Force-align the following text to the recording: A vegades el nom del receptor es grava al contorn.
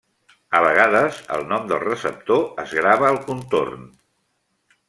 A 0.59 0.61
vegades 0.67 1.19
el 1.35 1.45
nom 1.51 1.69
del 1.73 1.81
receptor 1.85 2.43
es 2.65 2.75
grava 2.81 3.11
al 3.13 3.23
contorn. 3.29 3.89